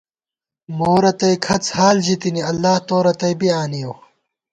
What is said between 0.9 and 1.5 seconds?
رتئ